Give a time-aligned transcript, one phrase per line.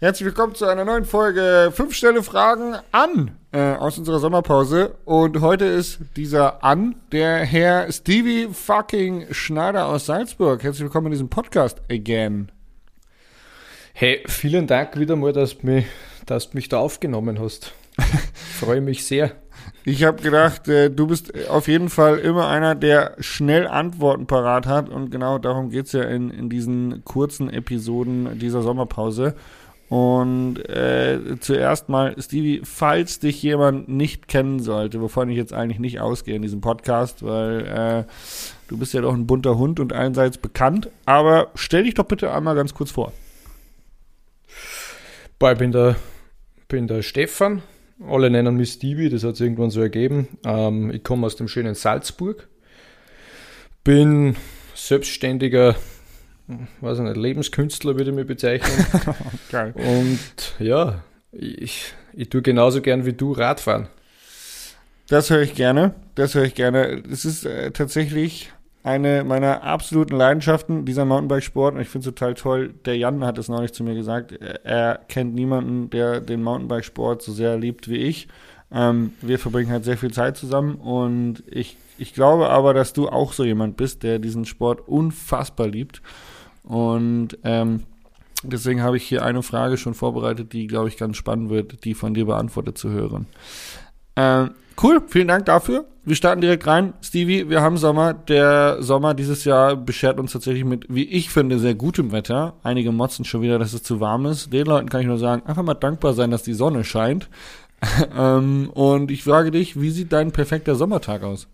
[0.00, 4.94] Herzlich willkommen zu einer neuen Folge 5 Stelle Fragen an äh, aus unserer Sommerpause.
[5.04, 10.62] Und heute ist dieser an der Herr Stevie fucking Schneider aus Salzburg.
[10.62, 12.52] Herzlich willkommen in diesem Podcast again.
[13.92, 15.86] Hey, vielen Dank wieder mal, dass du mich,
[16.26, 17.72] dass du mich da aufgenommen hast.
[18.60, 19.32] Freue mich sehr.
[19.84, 24.66] Ich habe gedacht, äh, du bist auf jeden Fall immer einer, der schnell Antworten parat
[24.66, 24.90] hat.
[24.90, 29.34] Und genau darum geht's ja in, in diesen kurzen Episoden dieser Sommerpause.
[29.88, 35.78] Und äh, zuerst mal, Stevie, falls dich jemand nicht kennen sollte, wovon ich jetzt eigentlich
[35.78, 38.12] nicht ausgehe in diesem Podcast, weil äh,
[38.68, 42.32] du bist ja doch ein bunter Hund und einerseits bekannt, aber stell dich doch bitte
[42.32, 43.12] einmal ganz kurz vor.
[45.38, 45.96] Boah, ich bin der,
[46.68, 47.62] bin der Stefan,
[48.06, 50.28] alle nennen mich Stevie, das hat sich irgendwann so ergeben.
[50.44, 52.46] Ähm, ich komme aus dem schönen Salzburg,
[53.84, 54.36] bin
[54.74, 55.76] selbstständiger
[56.80, 58.86] weiß ich nicht, Lebenskünstler würde ich mich bezeichnen.
[59.50, 59.74] Geil.
[59.76, 61.02] Und ja,
[61.32, 63.88] ich, ich tue genauso gern wie du Radfahren.
[65.08, 65.94] Das höre ich gerne.
[66.14, 67.02] Das höre ich gerne.
[67.10, 71.74] Es ist äh, tatsächlich eine meiner absoluten Leidenschaften, dieser Mountainbikesport.
[71.74, 72.74] Und ich finde es total toll.
[72.84, 74.32] Der Jan hat es neulich zu mir gesagt.
[74.32, 78.28] Er kennt niemanden, der den Mountainbikesport so sehr liebt wie ich.
[78.70, 83.08] Ähm, wir verbringen halt sehr viel Zeit zusammen und ich, ich glaube aber, dass du
[83.08, 86.02] auch so jemand bist, der diesen Sport unfassbar liebt.
[86.68, 87.84] Und ähm,
[88.42, 91.94] deswegen habe ich hier eine Frage schon vorbereitet, die, glaube ich, ganz spannend wird, die
[91.94, 93.26] von dir beantwortet zu hören.
[94.16, 94.50] Ähm,
[94.82, 95.86] cool, vielen Dank dafür.
[96.04, 96.92] Wir starten direkt rein.
[97.00, 98.12] Stevie, wir haben Sommer.
[98.12, 102.54] Der Sommer dieses Jahr beschert uns tatsächlich mit, wie ich finde, sehr gutem Wetter.
[102.62, 104.52] Einige motzen schon wieder, dass es zu warm ist.
[104.52, 107.30] Den Leuten kann ich nur sagen, einfach mal dankbar sein, dass die Sonne scheint.
[108.14, 111.48] ähm, und ich frage dich, wie sieht dein perfekter Sommertag aus?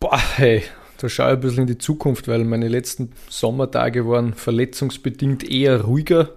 [0.00, 0.62] Boah, hey,
[0.98, 5.82] da schaue ich ein bisschen in die Zukunft, weil meine letzten Sommertage waren verletzungsbedingt eher
[5.82, 6.30] ruhiger.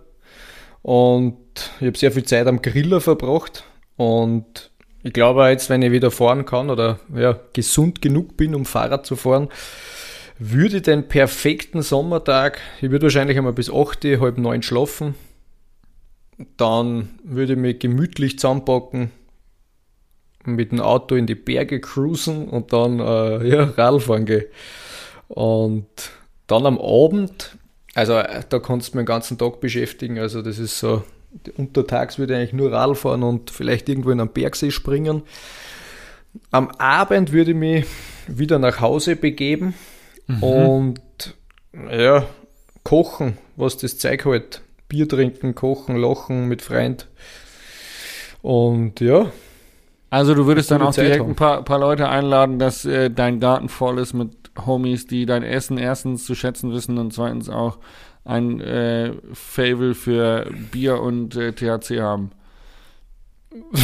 [0.81, 1.37] Und
[1.79, 3.63] ich habe sehr viel Zeit am Griller verbracht.
[3.95, 4.71] Und
[5.03, 9.05] ich glaube jetzt, wenn ich wieder fahren kann oder ja, gesund genug bin, um Fahrrad
[9.05, 9.49] zu fahren,
[10.37, 15.15] würde ich den perfekten Sommertag, ich würde wahrscheinlich einmal bis 8, halb 9 schlafen,
[16.55, 19.11] dann würde ich mich gemütlich zusammenpacken,
[20.45, 24.45] mit dem Auto in die Berge cruisen und dann äh, ja, Radfahren gehen.
[25.27, 25.87] Und
[26.47, 27.57] dann am Abend,
[27.93, 30.17] also äh, da kannst du mich den ganzen Tag beschäftigen.
[30.19, 31.03] Also das ist so,
[31.57, 35.23] untertags würde ich eigentlich nur Radl fahren und vielleicht irgendwo in einen Bergsee springen.
[36.51, 37.85] Am Abend würde ich mich
[38.27, 39.73] wieder nach Hause begeben
[40.27, 40.43] mhm.
[40.43, 41.01] und
[41.91, 42.25] ja,
[42.83, 44.61] kochen, was das Zeug halt.
[44.87, 47.07] Bier trinken, kochen, lachen mit Freund.
[48.41, 49.31] Und ja,
[50.09, 53.69] also du würdest dann auch direkt ein paar, paar Leute einladen, dass äh, dein Garten
[53.69, 54.31] voll ist mit
[54.65, 57.77] Homies, die dein Essen erstens zu schätzen wissen und zweitens auch
[58.25, 62.31] ein äh, Fable für Bier und äh, THC haben.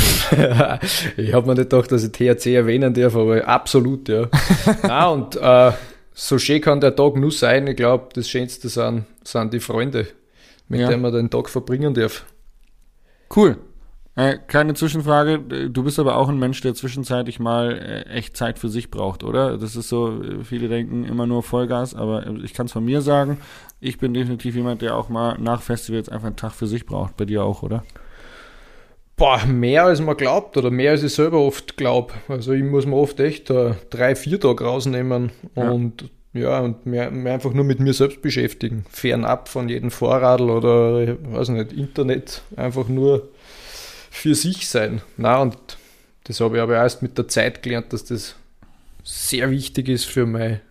[1.18, 4.28] ich habe mir nicht gedacht, dass ich THC erwähnen darf, aber absolut, ja.
[4.84, 5.72] Na und äh,
[6.14, 7.68] so schön kann der Tag nur sein.
[7.68, 10.08] Ich glaube, das Schönste sind, sind die Freunde,
[10.70, 10.90] mit ja.
[10.90, 12.26] denen man den Tag verbringen darf.
[13.36, 13.58] Cool.
[14.18, 18.58] Äh, kleine Zwischenfrage, du bist aber auch ein Mensch, der zwischenzeitlich mal äh, echt Zeit
[18.58, 19.58] für sich braucht, oder?
[19.58, 23.02] Das ist so, äh, viele denken immer nur Vollgas, aber ich kann es von mir
[23.02, 23.40] sagen,
[23.82, 27.18] ich bin definitiv jemand, der auch mal nach Festivals einfach einen Tag für sich braucht.
[27.18, 27.84] Bei dir auch, oder?
[29.18, 32.14] Boah, mehr als man glaubt oder mehr als ich selber oft glaube.
[32.30, 37.12] Also ich muss mir oft echt äh, drei, vier Tage rausnehmen und ja, und mehr,
[37.12, 38.86] einfach nur mit mir selbst beschäftigen.
[38.90, 42.42] Fernab von jedem Vorradl oder, ich weiß nicht, Internet.
[42.58, 43.30] Einfach nur
[44.16, 45.02] für sich sein.
[45.18, 45.58] Na, und
[46.24, 48.36] das habe ich aber erst mit der Zeit gelernt, dass das
[49.04, 50.62] sehr wichtig ist für mein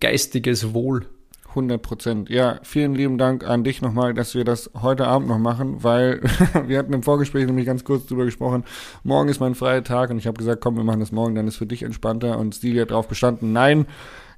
[0.00, 1.06] geistiges Wohl.
[1.50, 2.28] 100 Prozent.
[2.28, 6.20] Ja, vielen lieben Dank an dich nochmal, dass wir das heute Abend noch machen, weil
[6.66, 8.64] wir hatten im Vorgespräch nämlich ganz kurz drüber gesprochen.
[9.04, 11.48] Morgen ist mein freier Tag und ich habe gesagt, komm, wir machen das morgen, dann
[11.48, 12.38] ist für dich entspannter.
[12.38, 13.86] Und Stili hat darauf bestanden, nein,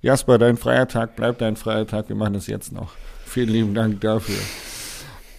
[0.01, 2.93] Jasper, dein freier Tag bleibt dein freier Tag, wir machen das jetzt noch.
[3.25, 4.37] Vielen lieben Dank dafür.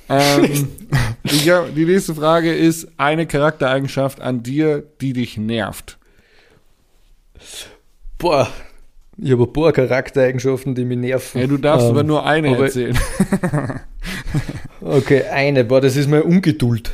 [0.09, 0.67] Ähm,
[1.45, 5.97] ja, die nächste Frage ist eine Charaktereigenschaft an dir, die dich nervt.
[8.17, 8.49] Boah,
[9.21, 11.41] ich habe ein paar Charaktereigenschaften, die mich nerven.
[11.41, 12.97] Ja, du darfst ähm, aber nur eine aber erzählen.
[14.81, 15.63] okay, eine.
[15.63, 16.91] Boah, das ist meine Ungeduld.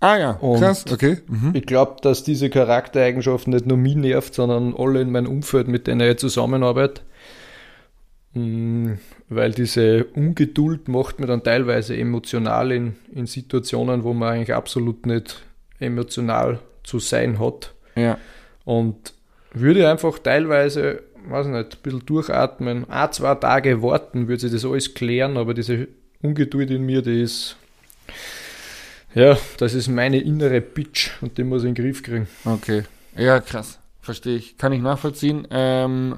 [0.00, 1.18] Ah ja, krass, Und okay.
[1.26, 1.52] Mhm.
[1.54, 5.86] Ich glaube, dass diese Charaktereigenschaft nicht nur mich nervt, sondern alle in meinem Umfeld, mit
[5.86, 7.00] denen ich zusammenarbeite.
[8.36, 8.98] Mm,
[9.30, 15.06] weil diese Ungeduld macht mir dann teilweise emotional in, in Situationen, wo man eigentlich absolut
[15.06, 15.42] nicht
[15.80, 17.72] emotional zu sein hat.
[17.96, 18.18] Ja.
[18.66, 19.14] Und
[19.54, 24.66] würde einfach teilweise, weiß nicht, ein bisschen durchatmen, ein, zwei Tage warten, würde sich das
[24.66, 25.88] alles klären, aber diese
[26.20, 27.56] Ungeduld in mir, die ist,
[29.14, 32.28] ja, das ist meine innere Bitch und die muss ich in den Griff kriegen.
[32.44, 32.82] Okay.
[33.16, 33.78] Ja, krass.
[34.02, 34.58] Verstehe ich.
[34.58, 35.48] Kann ich nachvollziehen.
[35.50, 36.16] Ähm,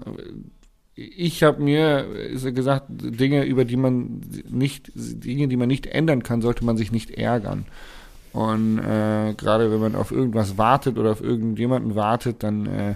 [0.98, 2.06] ich habe mir
[2.52, 6.90] gesagt, Dinge, über die man nicht, Dinge, die man nicht ändern kann, sollte man sich
[6.90, 7.66] nicht ärgern.
[8.32, 12.94] Und äh, gerade wenn man auf irgendwas wartet oder auf irgendjemanden wartet, dann äh,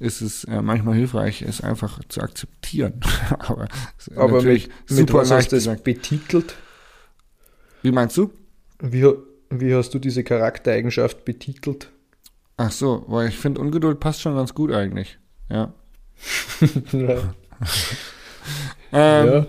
[0.00, 3.00] ist es äh, manchmal hilfreich, es einfach zu akzeptieren.
[3.38, 3.68] Aber,
[4.16, 6.56] Aber natürlich mit, super mit was hast du das betitelt?
[7.82, 8.30] Wie meinst du?
[8.80, 9.06] Wie,
[9.50, 11.90] wie hast du diese Charaktereigenschaft betitelt?
[12.56, 15.18] Ach so, weil ich finde, Ungeduld passt schon ganz gut eigentlich.
[15.48, 15.72] Ja.
[16.92, 17.34] ja.
[18.92, 19.46] ähm, ja.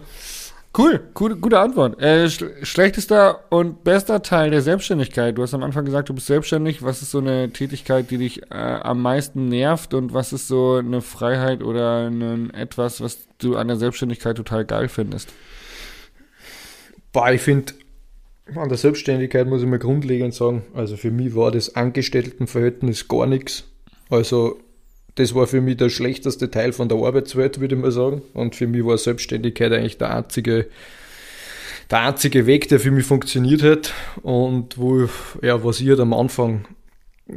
[0.78, 2.02] Cool, gute, gute Antwort.
[2.02, 5.38] Äh, sch schlechtester und bester Teil der Selbstständigkeit.
[5.38, 6.84] Du hast am Anfang gesagt, du bist selbstständig.
[6.84, 10.76] Was ist so eine Tätigkeit, die dich äh, am meisten nervt und was ist so
[10.76, 15.30] eine Freiheit oder ein etwas, was du an der Selbstständigkeit total geil findest?
[17.14, 17.72] Boah, ich finde,
[18.54, 23.28] an der Selbstständigkeit muss ich mal grundlegend sagen, also für mich war das Angestelltenverhältnis gar
[23.28, 23.64] nichts.
[24.10, 24.60] Also
[25.16, 28.22] das war für mich der schlechteste Teil von der Arbeitswelt, würde ich mal sagen.
[28.34, 30.68] Und für mich war Selbstständigkeit eigentlich der einzige,
[31.90, 33.94] der einzige Weg, der für mich funktioniert hat.
[34.24, 35.08] Und wo,
[35.42, 36.68] ja, was ich halt am Anfang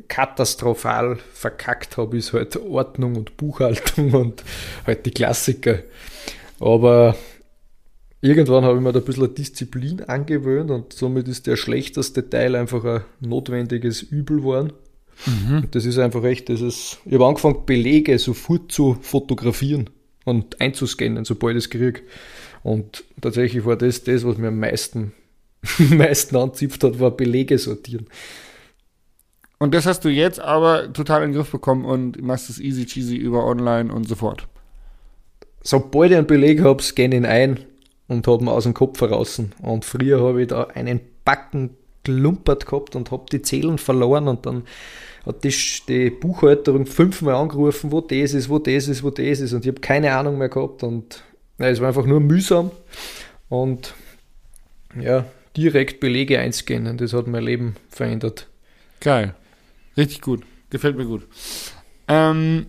[0.09, 4.43] katastrophal verkackt habe, ist halt Ordnung und Buchhaltung und
[4.85, 5.79] halt die Klassiker.
[6.59, 7.17] Aber
[8.21, 12.57] irgendwann habe ich mir da ein bisschen Disziplin angewöhnt und somit ist der schlechteste Teil
[12.57, 14.73] einfach ein notwendiges Übel geworden.
[15.27, 15.65] Mhm.
[15.71, 19.91] Das ist einfach echt, das ist, ich habe angefangen, Belege sofort zu fotografieren
[20.25, 22.01] und einzuscannen, sobald ich es kriege.
[22.63, 25.13] Und tatsächlich war das das, was mir am meisten,
[25.79, 28.07] meisten anzipft hat, war Belege sortieren.
[29.59, 32.87] Und das hast du jetzt aber total in den Griff bekommen und machst es easy
[32.87, 34.47] cheesy über online und sofort.
[35.63, 37.59] Sobald ich einen Beleg habe, scanne ihn ein
[38.07, 39.43] und habe ihn aus dem Kopf heraus.
[39.61, 41.71] Und früher habe ich da einen Backen
[42.05, 44.65] klumpert gehabt und habe die Zählen verloren und dann
[45.27, 45.55] hat die,
[45.89, 49.69] die Buchhalterung fünfmal angerufen, wo das ist, wo das ist, wo das ist und ich
[49.69, 51.23] habe keine Ahnung mehr gehabt und
[51.59, 52.71] ja, es war einfach nur mühsam
[53.49, 53.95] und
[54.99, 58.49] ja, direkt Belege einscannen, das hat mein Leben verändert.
[59.01, 59.35] Geil.
[59.97, 60.45] Richtig gut.
[60.71, 61.27] Gefällt mir gut.
[62.07, 62.67] Ähm,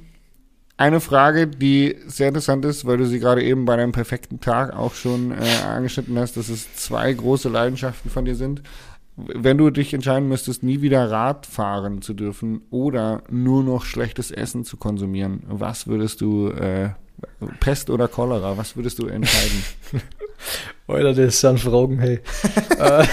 [0.77, 4.73] eine Frage, die sehr interessant ist, weil du sie gerade eben bei deinem perfekten Tag
[4.73, 8.61] auch schon äh, angeschnitten hast, dass es zwei große Leidenschaften von dir sind
[9.27, 14.31] wenn du dich entscheiden müsstest, nie wieder Rad fahren zu dürfen oder nur noch schlechtes
[14.31, 16.89] Essen zu konsumieren, was würdest du, äh,
[17.59, 19.63] Pest oder Cholera, was würdest du entscheiden?
[20.87, 22.19] Alter, das sind Fragen, hey.
[22.79, 23.05] Äh,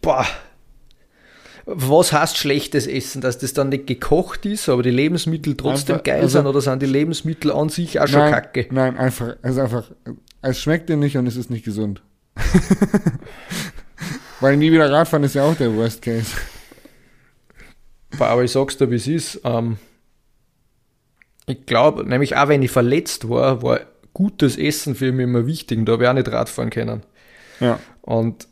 [0.00, 0.26] boah.
[1.64, 3.20] Was heißt schlechtes Essen?
[3.20, 6.60] Dass das dann nicht gekocht ist, aber die Lebensmittel trotzdem einfach, geil also, sind oder
[6.60, 8.66] sind die Lebensmittel an sich auch schon nein, kacke?
[8.70, 9.90] Nein, einfach, also einfach,
[10.40, 12.02] es schmeckt dir nicht und es ist nicht gesund.
[14.40, 16.36] Weil nie wieder Radfahren ist ja auch der Worst Case.
[18.18, 19.40] Aber ich sag's dir, wie es ist.
[19.44, 19.78] Ähm,
[21.46, 23.80] ich glaube, nämlich auch wenn ich verletzt war, war
[24.12, 25.78] gutes Essen für mich immer wichtig.
[25.78, 27.02] Und da habe ich auch nicht Radfahren können.
[27.60, 27.78] Ja.
[28.02, 28.48] Und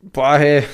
[0.00, 0.64] boah, hey.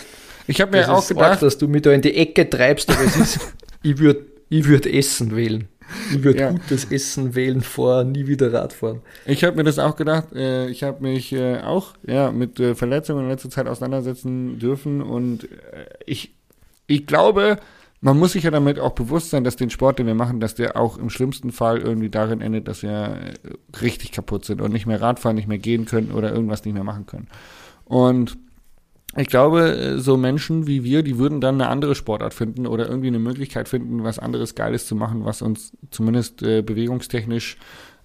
[0.46, 3.02] Ich habe mir auch gedacht, arg, dass du mich da in die Ecke treibst, aber
[3.02, 3.40] es ist,
[3.82, 5.68] ich würde ich würd Essen wählen.
[6.10, 6.50] Ich würde ja.
[6.50, 9.00] gutes Essen wählen vor nie wieder Radfahren.
[9.26, 10.32] Ich habe mir das auch gedacht.
[10.34, 15.02] Äh, ich habe mich äh, auch ja, mit äh, Verletzungen in letzter Zeit auseinandersetzen dürfen
[15.02, 15.48] und
[16.06, 16.34] ich,
[16.86, 17.58] ich glaube,
[18.00, 20.54] man muss sich ja damit auch bewusst sein, dass den Sport, den wir machen, dass
[20.54, 23.18] der auch im schlimmsten Fall irgendwie darin endet, dass wir
[23.82, 26.84] richtig kaputt sind und nicht mehr Radfahren, nicht mehr gehen können oder irgendwas nicht mehr
[26.84, 27.26] machen können.
[27.84, 28.38] Und
[29.18, 32.88] ich glaube, äh, so Menschen wie wir, die würden dann eine andere Sportart finden oder
[32.88, 37.56] irgendwie eine Möglichkeit finden, was anderes Geiles zu machen, was uns zumindest äh, bewegungstechnisch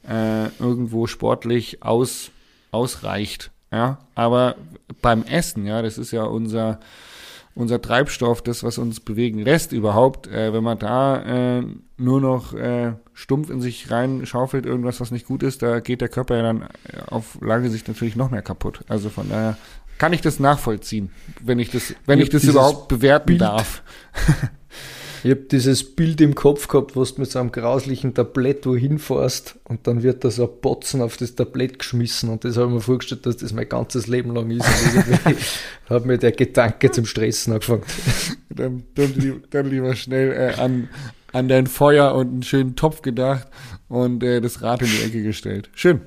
[0.07, 2.31] äh, irgendwo sportlich aus,
[2.71, 3.51] ausreicht.
[3.71, 4.55] Ja, aber
[5.01, 6.79] beim Essen, ja, das ist ja unser,
[7.55, 11.63] unser Treibstoff, das, was uns bewegen lässt überhaupt, äh, wenn man da äh,
[11.97, 16.09] nur noch äh, stumpf in sich reinschaufelt, irgendwas, was nicht gut ist, da geht der
[16.09, 16.67] Körper ja dann äh,
[17.07, 18.81] auf lange Sicht natürlich noch mehr kaputt.
[18.89, 19.57] Also von daher
[20.03, 23.83] kann ich das nachvollziehen, wenn ich das, wenn ich, ich das überhaupt bewerten Bild, darf.
[25.23, 28.99] ich habe dieses Bild im Kopf gehabt, wo du mit so einem grauslichen Tablett wohin
[28.99, 32.67] fährst und dann wird da so ein Botzen auf das Tablett geschmissen und das habe
[32.67, 34.67] ich mir vorgestellt, dass das mein ganzes Leben lang ist.
[35.89, 37.83] hat mir der Gedanke zum Stressen angefangen.
[38.49, 40.89] Dann, dann, dann lieber schnell äh, an,
[41.31, 43.47] an dein Feuer und einen schönen Topf gedacht
[43.87, 45.69] und äh, das Rad in die Ecke gestellt.
[45.73, 46.01] Schön.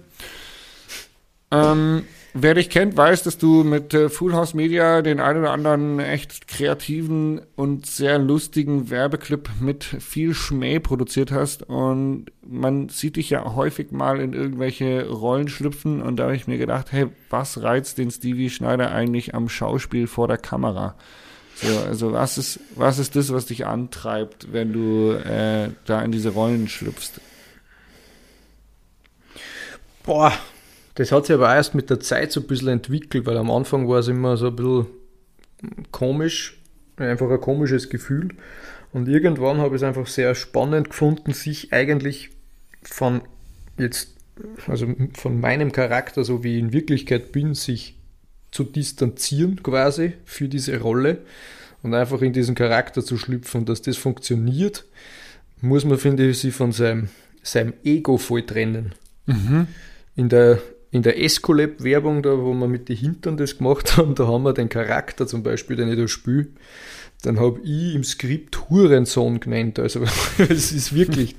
[1.51, 2.03] Ähm,
[2.39, 6.01] Wer dich kennt, weiß, dass du mit äh, Full House Media den einen oder anderen
[6.01, 11.63] echt kreativen und sehr lustigen Werbeclip mit viel Schmäh produziert hast.
[11.63, 16.03] Und man sieht dich ja häufig mal in irgendwelche Rollen schlüpfen.
[16.03, 20.07] Und da habe ich mir gedacht, hey, was reizt den Stevie Schneider eigentlich am Schauspiel
[20.07, 20.95] vor der Kamera?
[21.55, 26.13] So, also was ist, was ist das, was dich antreibt, wenn du äh, da in
[26.13, 27.19] diese Rollen schlüpfst?
[30.05, 30.35] Boah,
[30.97, 33.87] das hat sich aber erst mit der Zeit so ein bisschen entwickelt, weil am Anfang
[33.89, 34.87] war es immer so ein bisschen
[35.93, 36.59] komisch,
[36.97, 38.31] einfach ein komisches Gefühl.
[38.93, 42.31] Und irgendwann habe ich es einfach sehr spannend gefunden, sich eigentlich
[42.83, 43.21] von
[43.79, 44.15] jetzt,
[44.67, 47.99] also von meinem Charakter, so wie ich in Wirklichkeit bin, sich
[48.51, 51.19] zu distanzieren quasi für diese Rolle
[51.83, 53.61] und einfach in diesen Charakter zu schlüpfen.
[53.61, 54.87] Und dass das funktioniert,
[55.61, 57.11] muss man, finde ich, sich von seinem,
[57.43, 58.95] seinem Ego voll trennen.
[59.27, 59.67] Mhm.
[60.15, 60.59] In der
[60.97, 64.53] in der Escolab-Werbung, da wo wir mit den Hintern das gemacht haben, da haben wir
[64.53, 66.49] den Charakter zum Beispiel, den ich da spiele.
[67.23, 69.79] Dann habe ich im Skript Hurensohn genannt.
[69.79, 70.01] Also
[70.39, 71.35] es ist wirklich,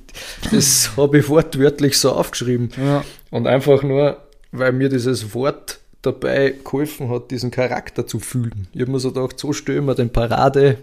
[0.51, 2.69] das habe ich wortwörtlich so aufgeschrieben.
[2.77, 3.03] Ja.
[3.29, 4.21] Und einfach nur,
[4.51, 8.67] weil mir dieses Wort dabei geholfen hat, diesen Charakter zu fühlen.
[8.73, 10.77] Ich habe mir so gedacht, so stellen wir den Parade,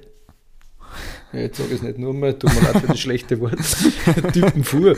[1.32, 3.58] ja, jetzt sage ich es nicht nur mal, tut mir leid für das schlechte Wort,
[4.32, 4.94] Typen vor.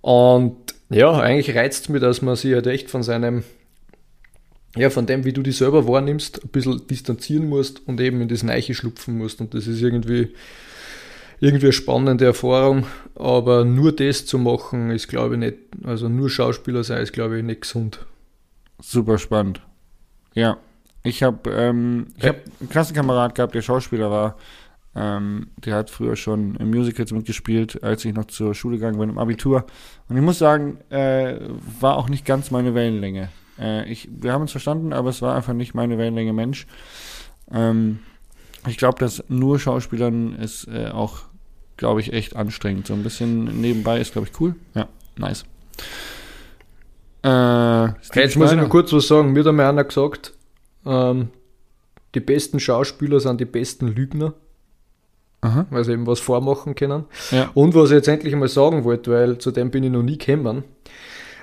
[0.00, 3.44] Und ja, eigentlich reizt es mich, dass man sich halt echt von seinem,
[4.76, 8.28] ja, von dem, wie du dich selber wahrnimmst, ein bisschen distanzieren musst und eben in
[8.28, 9.40] das Neiche schlupfen musst.
[9.40, 10.34] Und das ist irgendwie,
[11.38, 12.86] irgendwie eine spannende Erfahrung.
[13.14, 17.38] Aber nur das zu machen, ist, glaube ich, nicht, also nur Schauspieler sein, ist, glaube
[17.38, 18.04] ich, nicht gesund.
[18.80, 19.60] Super spannend.
[20.34, 20.58] Ja.
[21.02, 24.36] Ich habe ähm, ich hab einen Klassenkamerad gehabt, der Schauspieler war.
[24.94, 29.08] Ähm, der hat früher schon in Musicals mitgespielt, als ich noch zur Schule gegangen bin,
[29.08, 29.64] im Abitur.
[30.08, 31.36] Und ich muss sagen, äh,
[31.80, 33.28] war auch nicht ganz meine Wellenlänge.
[33.58, 36.66] Äh, ich, wir haben uns verstanden, aber es war einfach nicht meine Wellenlänge Mensch.
[37.52, 38.00] Ähm,
[38.66, 41.22] ich glaube, dass nur Schauspielern ist äh, auch,
[41.76, 42.86] glaube ich, echt anstrengend.
[42.88, 44.56] So ein bisschen nebenbei ist, glaube ich, cool.
[44.74, 45.44] Ja, nice.
[47.22, 49.32] Äh, Jetzt muss ich noch kurz was sagen.
[49.32, 50.32] Mir hat einmal einer gesagt,
[50.84, 51.28] ähm,
[52.14, 54.34] die besten Schauspieler sind die besten Lügner.
[55.42, 55.66] Aha.
[55.70, 57.04] weil sie eben was vormachen können.
[57.30, 57.50] Ja.
[57.54, 60.18] Und was ich jetzt endlich mal sagen wollte, weil zu dem bin ich noch nie
[60.18, 60.64] gekommen.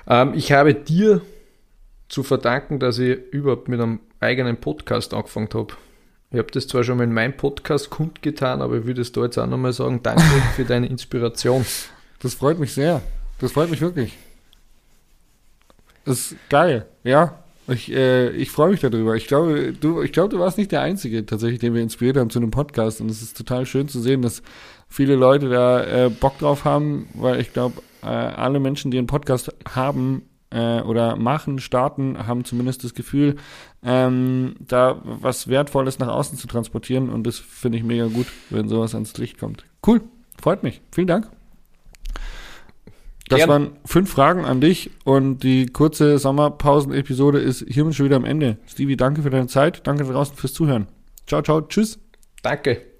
[0.07, 1.21] Ähm, ich habe dir
[2.07, 5.73] zu verdanken, dass ich überhaupt mit einem eigenen Podcast angefangen habe.
[6.31, 9.23] Ich habe das zwar schon mal in meinem Podcast kundgetan, aber ich würde es da
[9.23, 10.21] jetzt auch nochmal sagen, danke
[10.55, 11.65] für deine Inspiration.
[12.21, 13.01] Das freut mich sehr.
[13.39, 14.17] Das freut mich wirklich.
[16.05, 17.37] Das ist geil, ja.
[17.67, 19.15] Ich, äh, ich freue mich darüber.
[19.15, 22.29] Ich glaube, du, ich glaube, du warst nicht der Einzige tatsächlich, den wir inspiriert haben
[22.29, 23.01] zu einem Podcast.
[23.01, 24.41] Und es ist total schön zu sehen, dass
[24.87, 29.07] viele Leute da äh, Bock drauf haben, weil ich glaube, äh, alle Menschen, die einen
[29.07, 33.35] Podcast haben äh, oder machen, starten, haben zumindest das Gefühl,
[33.83, 37.09] ähm, da was Wertvolles nach außen zu transportieren.
[37.09, 39.65] Und das finde ich mega gut, wenn sowas ans Licht kommt.
[39.85, 40.01] Cool,
[40.41, 40.81] freut mich.
[40.91, 41.36] Vielen Dank.
[43.29, 43.49] Das Gern.
[43.49, 48.57] waren fünf Fragen an dich und die kurze Sommerpausen-Episode ist hiermit schon wieder am Ende.
[48.67, 49.85] Stevie, danke für deine Zeit.
[49.85, 50.87] Danke draußen fürs Zuhören.
[51.25, 51.99] Ciao, ciao, tschüss.
[52.41, 52.96] Danke.